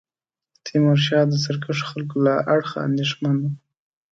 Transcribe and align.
تیمورشاه 0.65 1.25
د 1.29 1.33
سرکښو 1.43 1.87
خلکو 1.91 2.17
له 2.25 2.33
اړخه 2.53 2.77
اندېښمن 2.87 3.35
وو. 3.39 3.49